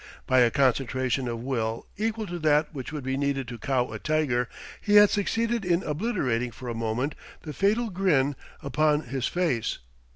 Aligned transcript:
By 0.25 0.39
a 0.39 0.49
concentration 0.49 1.27
of 1.27 1.41
will 1.41 1.85
equal 1.95 2.25
to 2.25 2.39
that 2.39 2.73
which 2.73 2.91
would 2.91 3.03
be 3.03 3.17
needed 3.17 3.47
to 3.49 3.59
cow 3.59 3.91
a 3.91 3.99
tiger, 3.99 4.49
he 4.81 4.95
had 4.95 5.11
succeeded 5.11 5.63
in 5.63 5.83
obliterating 5.83 6.49
for 6.49 6.69
a 6.69 6.73
moment 6.73 7.13
the 7.43 7.53
fatal 7.53 7.91
grin 7.91 8.35
upon 8.63 9.01
his 9.01 9.27
face. 9.27 9.77